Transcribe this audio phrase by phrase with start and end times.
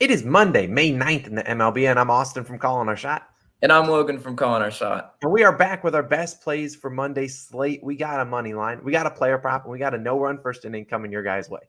[0.00, 3.28] It is Monday, May 9th in the MLB, and I'm Austin from Calling Our Shot.
[3.62, 5.14] And I'm Logan from Calling Our Shot.
[5.22, 7.80] And we are back with our best plays for Monday's slate.
[7.80, 10.18] We got a money line, we got a player prop, and we got a no
[10.18, 11.60] run first inning coming your guys' way.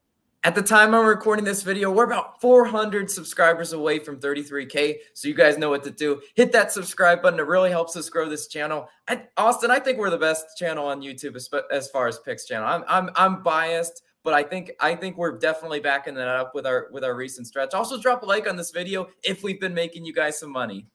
[0.44, 4.96] At the time I'm recording this video, we're about 400 subscribers away from 33K.
[5.14, 6.20] So you guys know what to do.
[6.34, 7.40] Hit that subscribe button.
[7.40, 8.90] It really helps us grow this channel.
[9.08, 12.46] I, Austin, I think we're the best channel on YouTube as, as far as picks
[12.46, 12.68] channel.
[12.68, 16.66] I'm, I'm, I'm biased but I think I think we're definitely backing that up with
[16.66, 17.74] our with our recent stretch.
[17.74, 20.88] Also, drop a like on this video if we've been making you guys some money.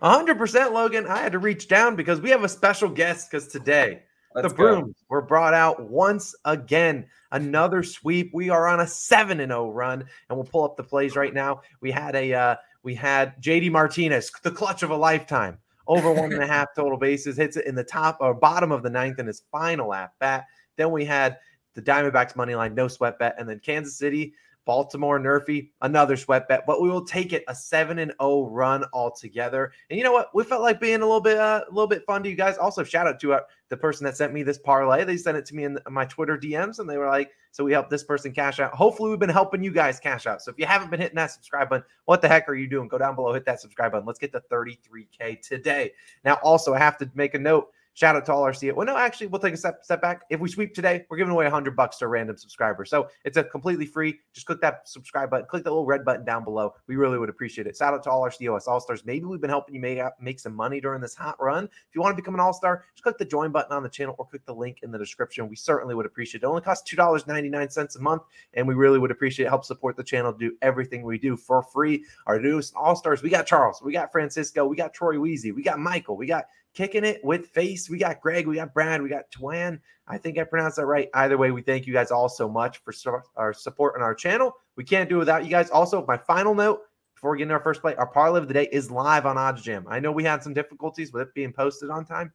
[0.00, 1.06] 100% Logan.
[1.08, 4.02] I had to reach down because we have a special guest because today
[4.32, 5.06] Let's the brooms go.
[5.08, 7.04] were brought out once again.
[7.32, 8.30] Another sweep.
[8.32, 11.34] We are on a 7 and 0 run and we'll pull up the plays right
[11.34, 11.62] now.
[11.80, 15.58] We had a uh, we had JD Martinez, the clutch of a lifetime.
[15.88, 18.84] Over one and a half total bases, hits it in the top or bottom of
[18.84, 20.44] the ninth in his final at bat.
[20.76, 21.38] Then we had
[21.78, 26.48] the Diamondbacks money line, no sweat bet, and then Kansas City, Baltimore, Nerfy, another sweat
[26.48, 26.66] bet.
[26.66, 29.70] But we will take it a seven and zero run altogether.
[29.88, 30.34] And you know what?
[30.34, 32.58] We felt like being a little bit uh, a little bit fun to you guys.
[32.58, 35.04] Also, shout out to uh, the person that sent me this parlay.
[35.04, 37.72] They sent it to me in my Twitter DMs, and they were like, "So we
[37.72, 40.42] helped this person cash out." Hopefully, we've been helping you guys cash out.
[40.42, 42.88] So if you haven't been hitting that subscribe button, what the heck are you doing?
[42.88, 44.04] Go down below, hit that subscribe button.
[44.04, 45.92] Let's get to 33k today.
[46.24, 47.68] Now, also, I have to make a note
[47.98, 48.70] Shout out to all our CA.
[48.70, 50.22] Well, no, actually, we'll take a step, step back.
[50.30, 52.84] If we sweep today, we're giving away 100 bucks to a random subscriber.
[52.84, 54.20] So it's a completely free.
[54.32, 56.74] Just click that subscribe button, click the little red button down below.
[56.86, 57.76] We really would appreciate it.
[57.76, 59.04] Shout out to all our COS All Stars.
[59.04, 61.64] Maybe we've been helping you make, make some money during this hot run.
[61.64, 63.88] If you want to become an All Star, just click the join button on the
[63.88, 65.48] channel or click the link in the description.
[65.48, 66.46] We certainly would appreciate it.
[66.46, 68.22] It only costs $2.99 a month,
[68.54, 69.48] and we really would appreciate it.
[69.48, 72.04] Help support the channel, do everything we do for free.
[72.28, 75.64] Our newest All Stars, we got Charles, we got Francisco, we got Troy Weezy, we
[75.64, 76.44] got Michael, we got
[76.78, 77.90] kicking it with face.
[77.90, 79.80] We got Greg, we got Brad, we got Twan.
[80.06, 81.08] I think I pronounced that right.
[81.12, 82.94] Either way, we thank you guys all so much for
[83.34, 84.52] our support on our channel.
[84.76, 85.70] We can't do it without you guys.
[85.70, 86.82] Also, my final note
[87.16, 89.34] before we get into our first play, our parlay of the day is live on
[89.34, 89.86] OddsJam.
[89.88, 92.32] I know we had some difficulties with it being posted on time.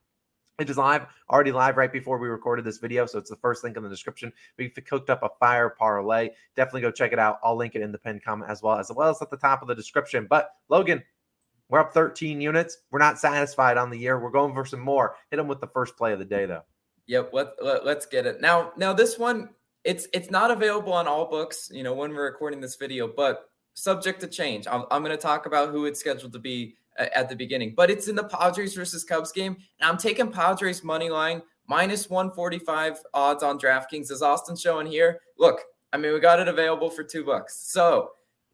[0.60, 3.06] It is live, already live right before we recorded this video.
[3.06, 4.34] So it's the first link in the description.
[4.58, 6.32] We've cooked up a fire parlay.
[6.58, 7.40] Definitely go check it out.
[7.46, 9.62] I'll link it in the pinned comment as well, as well as at the top
[9.62, 10.28] of the description.
[10.30, 11.02] But Logan,
[11.74, 12.78] we're up 13 units.
[12.92, 14.20] We're not satisfied on the year.
[14.20, 15.16] We're going for some more.
[15.32, 16.62] Hit them with the first play of the day, though.
[17.08, 17.32] Yep.
[17.34, 18.40] Let, let, let's get it.
[18.42, 19.50] Now, now this one,
[19.84, 23.50] it's it's not available on all books, you know, when we're recording this video, but
[23.74, 24.68] subject to change.
[24.68, 27.74] I'm, I'm going to talk about who it's scheduled to be uh, at the beginning,
[27.76, 29.58] but it's in the Padres versus Cubs game.
[29.80, 35.22] And I'm taking Padres money line minus 145 odds on DraftKings, as Austin showing here.
[35.40, 37.64] Look, I mean, we got it available for two bucks.
[37.72, 38.12] So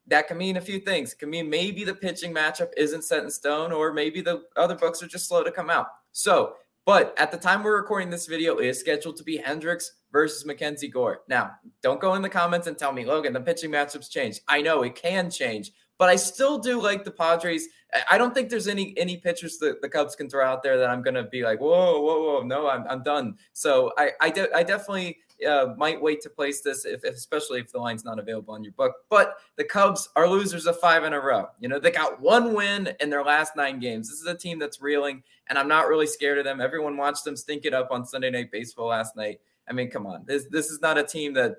[0.10, 1.14] that can mean a few things.
[1.14, 4.76] It can mean maybe the pitching matchup isn't set in stone, or maybe the other
[4.76, 5.88] books are just slow to come out.
[6.12, 6.56] So,
[6.86, 10.46] but at the time we're recording this video, it is scheduled to be Hendricks versus
[10.46, 11.22] Mackenzie Gore.
[11.28, 11.52] Now,
[11.84, 14.42] don't go in the comments and tell me, Logan, the pitching matchups changed.
[14.48, 17.68] I know it can change, but I still do like the Padres.
[18.10, 20.90] I don't think there's any any pitchers that the Cubs can throw out there that
[20.90, 23.36] I'm to be like, whoa, whoa, whoa, no, I'm, I'm done.
[23.54, 25.18] So I I, de- I definitely
[25.48, 28.64] uh, might wait to place this, if, if, especially if the line's not available on
[28.64, 28.94] your book.
[29.10, 31.48] But the Cubs are losers of five in a row.
[31.60, 34.10] You know, they got one win in their last nine games.
[34.10, 36.62] This is a team that's reeling, and I'm not really scared of them.
[36.62, 39.40] Everyone watched them stink it up on Sunday Night Baseball last night.
[39.68, 41.58] I mean, come on, this this is not a team that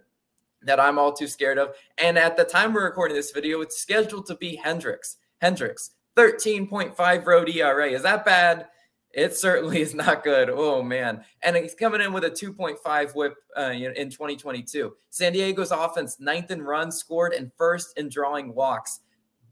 [0.62, 1.74] that I'm all too scared of.
[1.98, 5.16] And at the time we're recording this video, it's scheduled to be Hendricks.
[5.40, 7.90] Hendricks, 13.5 road ERA.
[7.90, 8.66] Is that bad?
[9.12, 10.50] It certainly is not good.
[10.50, 14.94] Oh man, and he's coming in with a 2.5 WHIP uh, in 2022.
[15.10, 19.00] San Diego's offense ninth in runs scored and first in drawing walks.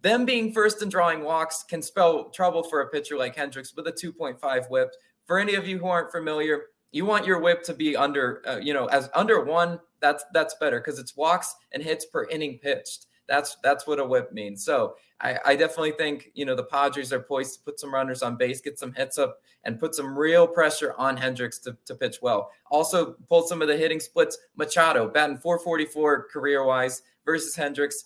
[0.03, 3.89] Them being first in drawing walks can spell trouble for a pitcher like Hendricks with
[3.89, 4.91] a 2.5 WHIP.
[5.27, 8.59] For any of you who aren't familiar, you want your WHIP to be under, uh,
[8.59, 9.81] you know, as under one.
[10.01, 13.07] That's that's better because it's walks and hits per inning pitched.
[13.29, 14.65] That's that's what a WHIP means.
[14.65, 18.23] So I, I, definitely think you know the Padres are poised to put some runners
[18.23, 21.95] on base, get some hits up, and put some real pressure on Hendricks to, to
[21.95, 22.51] pitch well.
[22.71, 24.39] Also, pull some of the hitting splits.
[24.57, 28.05] Machado batting 444 career wise versus Hendricks.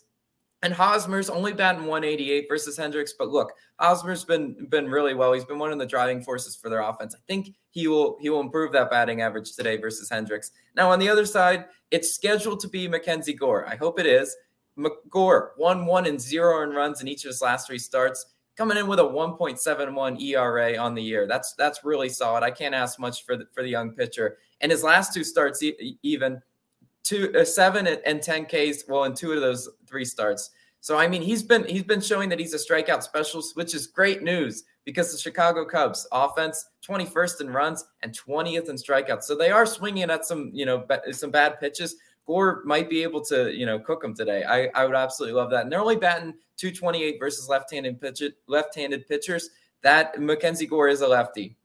[0.65, 3.15] And Hosmer's only batting 188 versus Hendricks.
[3.18, 5.33] But look, Hosmer's been been really well.
[5.33, 7.15] He's been one of the driving forces for their offense.
[7.16, 10.53] I think he will he will improve that batting average today versus Hendricks.
[10.77, 13.66] Now on the other side, it's scheduled to be Mackenzie Gore.
[13.68, 14.34] I hope it is.
[14.78, 18.27] McGore, 1 1 and 0 in runs in each of his last three starts,
[18.57, 21.27] coming in with a 1.71 ERA on the year.
[21.27, 22.42] That's that's really solid.
[22.42, 24.39] I can't ask much for the, for the young pitcher.
[24.60, 25.63] And his last two starts,
[26.03, 26.41] even
[27.03, 30.51] two, uh, seven and 10 Ks, well, in two of those three starts.
[30.80, 33.86] So I mean, he's been he's been showing that he's a strikeout specialist, which is
[33.86, 39.22] great news because the Chicago Cubs offense 21st in runs and 20th in strikeouts.
[39.22, 41.97] So they are swinging at some you know some bad pitches,
[42.27, 44.45] Gore might be able to, you know, cook them today.
[44.45, 45.63] I, I would absolutely love that.
[45.63, 49.51] And they're only batting 228 versus left-handed pitch left-handed pitchers.
[49.83, 51.57] That Mackenzie Gore is a lefty.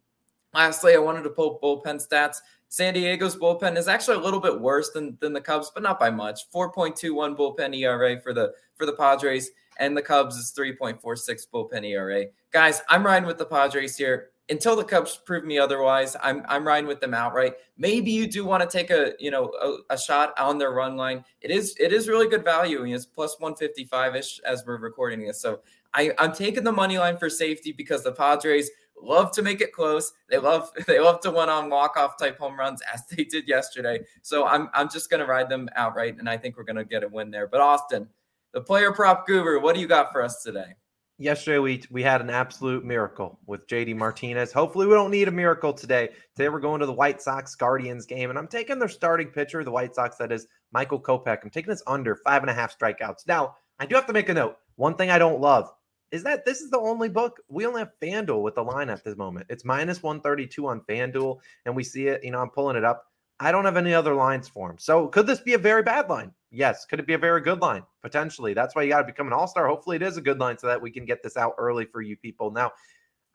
[0.54, 2.38] Lastly, I wanted to pull bullpen stats.
[2.70, 6.00] San Diego's bullpen is actually a little bit worse than, than the Cubs, but not
[6.00, 6.50] by much.
[6.52, 12.26] 4.21 bullpen ERA for the for the Padres, and the Cubs is 3.46 bullpen ERA.
[12.52, 16.66] Guys, I'm riding with the Padres here until the Cubs prove me otherwise, I'm I'm
[16.66, 17.56] riding with them outright.
[17.78, 20.96] Maybe you do want to take a you know a, a, shot on their run
[20.96, 21.24] line.
[21.42, 22.84] It is it is really good value.
[22.86, 25.42] It's plus 155 ish as we're recording this.
[25.42, 25.62] So
[25.94, 28.70] I, I'm taking the money line for safety because the Padres
[29.02, 30.14] love to make it close.
[30.30, 33.48] They love they love to win on walk off type home runs as they did
[33.48, 34.00] yesterday.
[34.22, 37.08] So I'm I'm just gonna ride them outright, and I think we're gonna get a
[37.08, 37.48] win there.
[37.48, 38.08] But Austin,
[38.54, 40.76] the player prop guru, what do you got for us today?
[41.18, 44.52] Yesterday we we had an absolute miracle with JD Martinez.
[44.52, 46.10] Hopefully we don't need a miracle today.
[46.36, 49.64] Today we're going to the White Sox Guardians game, and I'm taking their starting pitcher,
[49.64, 51.40] the White Sox, that is Michael Kopech.
[51.44, 53.28] I'm taking this under five and a half strikeouts.
[53.28, 54.58] Now, I do have to make a note.
[54.76, 55.72] One thing I don't love
[56.12, 59.04] is that this is the only book we only have FanDuel with the line at
[59.04, 59.48] this moment.
[59.50, 63.06] It's minus 132 on FanDuel, and we see it, you know, I'm pulling it up.
[63.40, 64.78] I don't have any other lines for him.
[64.80, 66.32] So could this be a very bad line?
[66.52, 66.86] Yes.
[66.86, 67.84] Could it be a very good line?
[68.02, 68.54] Potentially.
[68.54, 69.68] That's why you got to become an all star.
[69.68, 72.02] Hopefully, it is a good line so that we can get this out early for
[72.02, 72.52] you people.
[72.52, 72.72] Now,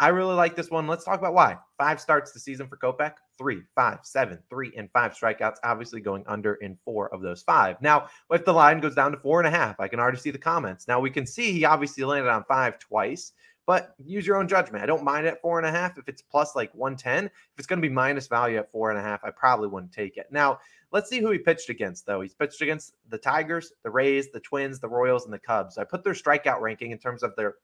[0.00, 0.86] I really like this one.
[0.86, 1.58] Let's talk about why.
[1.78, 6.24] Five starts the season for Kopech three, five, seven, three, and five strikeouts, obviously going
[6.26, 7.80] under in four of those five.
[7.80, 10.30] Now, if the line goes down to four and a half, I can already see
[10.30, 10.86] the comments.
[10.88, 13.32] Now, we can see he obviously landed on five twice
[13.66, 14.82] but use your own judgment.
[14.82, 15.96] I don't mind at four and a half.
[15.98, 18.98] If it's plus like 110, if it's going to be minus value at four and
[18.98, 20.26] a half, I probably wouldn't take it.
[20.30, 20.58] Now,
[20.90, 22.20] let's see who he pitched against, though.
[22.20, 25.78] He's pitched against the Tigers, the Rays, the Twins, the Royals, and the Cubs.
[25.78, 27.54] I put their strikeout ranking in terms of their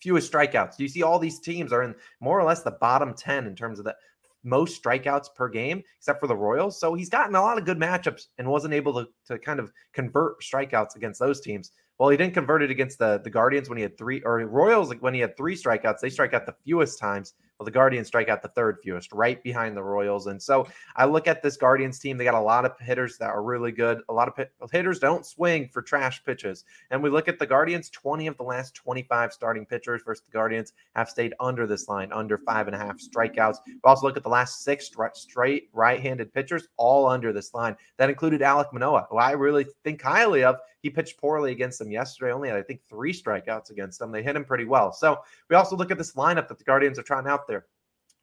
[0.00, 0.78] fewest strikeouts.
[0.78, 3.78] You see, all these teams are in more or less the bottom 10 in terms
[3.78, 3.96] of the
[4.44, 6.78] most strikeouts per game, except for the Royals.
[6.78, 9.72] So he's gotten a lot of good matchups and wasn't able to, to kind of
[9.92, 11.72] convert strikeouts against those teams.
[11.98, 14.92] Well, he didn't convert it against the the Guardians when he had three, or Royals
[15.00, 16.00] when he had three strikeouts.
[16.00, 17.34] They strike out the fewest times.
[17.58, 20.26] Well, the Guardians strike out the third fewest, right behind the Royals.
[20.26, 22.18] And so I look at this Guardians team.
[22.18, 24.00] They got a lot of hitters that are really good.
[24.08, 24.26] A lot
[24.60, 26.64] of hitters don't swing for trash pitches.
[26.90, 27.90] And we look at the Guardians.
[27.90, 32.10] Twenty of the last twenty-five starting pitchers versus the Guardians have stayed under this line,
[32.12, 33.58] under five and a half strikeouts.
[33.66, 37.76] We also look at the last six straight right-handed pitchers, all under this line.
[37.98, 40.56] That included Alek Manoah, who I really think highly of.
[40.84, 44.12] He pitched poorly against them yesterday, only had, I think, three strikeouts against them.
[44.12, 44.92] They hit him pretty well.
[44.92, 47.64] So we also look at this lineup that the Guardians are trying out there.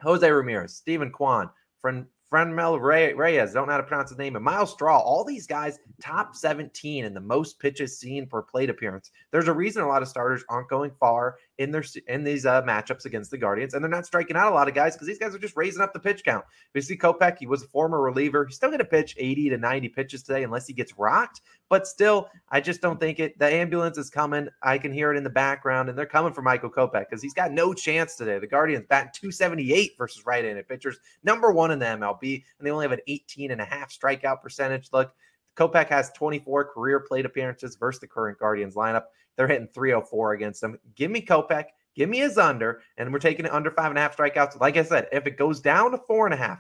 [0.04, 1.50] Jose Ramirez, Steven Kwan,
[1.80, 5.46] Fran- Franmil Reyes, don't know how to pronounce his name, and Myles Straw, all these
[5.46, 9.12] guys top 17 in the most pitches seen per plate appearance.
[9.32, 12.62] There's a reason a lot of starters aren't going far in their in these uh,
[12.64, 15.20] matchups against the Guardians, and they're not striking out a lot of guys because these
[15.20, 16.46] guys are just raising up the pitch count.
[16.74, 18.46] We see Kopech, he was a former reliever.
[18.46, 21.42] He's still going to pitch 80 to 90 pitches today unless he gets rocked.
[21.70, 23.38] But still, I just don't think it.
[23.40, 24.48] The ambulance is coming.
[24.64, 27.34] I can hear it in the background, and they're coming for Michael Kopech because he's
[27.34, 28.40] got no chance today.
[28.40, 32.86] The Guardians bat 278 versus right-handed pitchers, number one in the MLB, and they only
[32.86, 34.90] have an 18 and a half strikeout percentage.
[34.94, 35.14] Look,
[35.58, 39.04] Kopech has 24 career plate appearances versus the current Guardians lineup.
[39.36, 40.78] They're hitting 304 against them.
[40.96, 41.66] Give me Kopech.
[41.96, 44.62] Give me his under, and we're taking it under five and a half strikeouts.
[44.62, 46.60] Like I said, if it goes down to four and a half,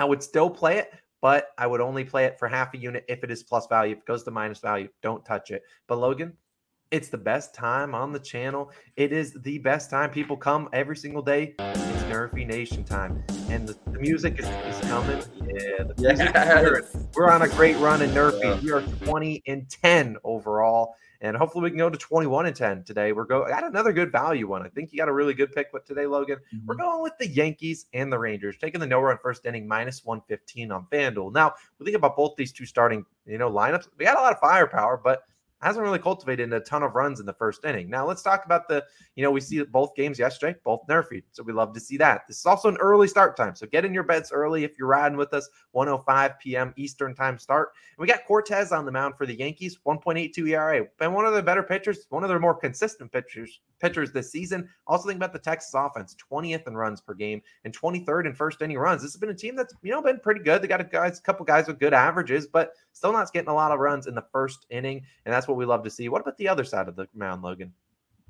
[0.00, 3.04] I would still play it, but I would only play it for half a unit
[3.08, 3.92] if it is plus value.
[3.92, 5.62] If it goes to minus value, don't touch it.
[5.86, 6.32] But Logan,
[6.90, 8.72] it's the best time on the channel.
[8.96, 10.10] It is the best time.
[10.10, 11.54] People come every single day.
[12.08, 13.22] Nerfy Nation time.
[13.48, 15.22] And the, the music is, is, coming.
[15.36, 16.96] Yeah, the music yes.
[17.14, 18.42] We're on a great run in Nerfy.
[18.42, 18.60] Yeah.
[18.60, 22.84] We are 20 and 10 overall and hopefully we can go to 21 and 10
[22.84, 23.12] today.
[23.12, 24.62] We're going got another good value one.
[24.62, 26.38] I think you got a really good pick with today, Logan.
[26.54, 26.66] Mm-hmm.
[26.66, 30.04] We're going with the Yankees and the Rangers, taking the no run first inning minus
[30.04, 31.32] 115 on FanDuel.
[31.32, 33.88] Now, we think about both these two starting, you know, lineups.
[33.98, 35.22] We got a lot of firepower, but
[35.60, 37.90] hasn't really cultivated a ton of runs in the first inning.
[37.90, 38.84] Now let's talk about the,
[39.16, 41.24] you know, we see both games yesterday, both nerfed.
[41.32, 42.26] So we love to see that.
[42.28, 43.54] This is also an early start time.
[43.54, 46.72] So get in your beds early if you're riding with us, 105 p.m.
[46.76, 47.72] Eastern time start.
[47.96, 50.86] And we got Cortes on the mound for the Yankees, 1.82 ERA.
[50.98, 54.68] Been one of their better pitchers, one of their more consistent pitchers pitchers this season.
[54.86, 58.60] Also think about the Texas offense, 20th in runs per game and 23rd in first
[58.62, 59.02] inning runs.
[59.02, 60.62] This has been a team that's, you know, been pretty good.
[60.62, 63.54] They got a guys, a couple guys with good averages, but still not getting a
[63.54, 65.02] lot of runs in the first inning.
[65.24, 66.08] And that's what we love to see.
[66.08, 67.72] What about the other side of the mound, Logan?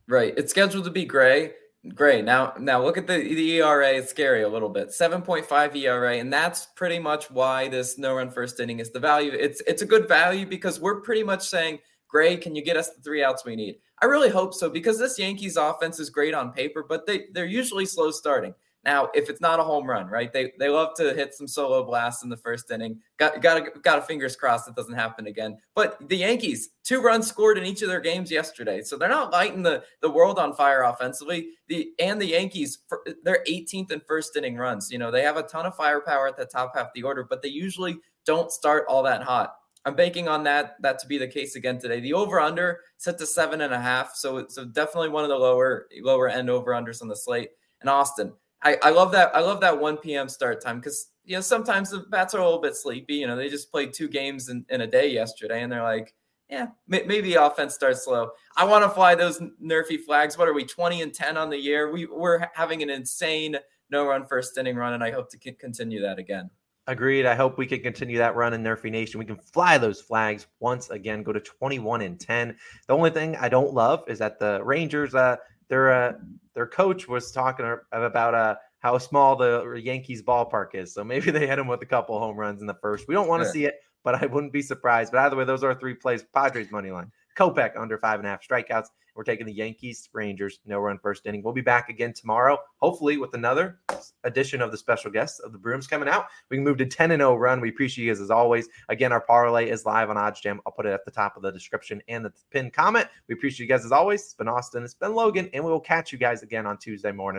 [0.06, 0.34] Right.
[0.36, 1.52] It's scheduled to be Gray.
[1.94, 2.24] Great.
[2.24, 3.90] Now, now look at the, the ERA.
[3.90, 4.88] It's scary a little bit.
[4.88, 9.30] 7.5 ERA, and that's pretty much why this no run first inning is the value.
[9.32, 11.78] It's it's a good value because we're pretty much saying,
[12.08, 13.78] Gray, can you get us the three outs we need?
[14.00, 17.46] I really hope so because this Yankees offense is great on paper, but they they're
[17.46, 18.54] usually slow starting.
[18.84, 20.32] Now, if it's not a home run, right?
[20.32, 23.00] They they love to hit some solo blasts in the first inning.
[23.16, 25.58] Got got got a fingers crossed it doesn't happen again.
[25.74, 29.32] But the Yankees, two runs scored in each of their games yesterday, so they're not
[29.32, 31.50] lighting the the world on fire offensively.
[31.66, 32.78] The and the Yankees,
[33.24, 34.90] they're 18th in first inning runs.
[34.90, 37.24] You know they have a ton of firepower at the top half of the order,
[37.24, 39.56] but they usually don't start all that hot.
[39.88, 42.00] I'm banking on that that to be the case again today.
[42.00, 45.36] The over under set to seven and a half, so so definitely one of the
[45.36, 47.50] lower lower end over unders on the slate.
[47.80, 50.28] And Austin, I, I love that I love that 1 p.m.
[50.28, 53.14] start time because you know sometimes the bats are a little bit sleepy.
[53.14, 56.14] You know they just played two games in, in a day yesterday, and they're like,
[56.50, 58.30] yeah, maybe offense starts slow.
[58.56, 60.36] I want to fly those nerfy flags.
[60.36, 61.90] What are we 20 and 10 on the year?
[61.90, 63.56] We we're having an insane
[63.90, 66.50] no run first inning run, and I hope to continue that again.
[66.88, 67.26] Agreed.
[67.26, 69.18] I hope we can continue that run in Nerfy Nation.
[69.18, 72.56] We can fly those flags once again, go to 21 and 10.
[72.86, 75.36] The only thing I don't love is that the Rangers, uh,
[75.68, 76.12] their uh,
[76.54, 80.94] their coach was talking about uh, how small the Yankees ballpark is.
[80.94, 83.06] So maybe they hit him with a couple home runs in the first.
[83.06, 85.12] We don't want to see it, but I wouldn't be surprised.
[85.12, 86.24] But either way, those are three plays.
[86.34, 87.12] Padres money line.
[87.38, 88.88] Kopech under five and a half strikeouts.
[89.14, 91.42] We're taking the Yankees, Rangers, no run first inning.
[91.42, 93.80] We'll be back again tomorrow, hopefully with another
[94.22, 96.26] edition of the special guests of the Brooms coming out.
[96.50, 97.60] We can move to 10 and 0 run.
[97.60, 98.68] We appreciate you guys as always.
[98.88, 100.58] Again, our parlay is live on OddsJam.
[100.64, 103.08] I'll put it at the top of the description and the pinned comment.
[103.28, 104.22] We appreciate you guys as always.
[104.22, 107.10] It's been Austin, it's been Logan, and we will catch you guys again on Tuesday
[107.10, 107.36] morning.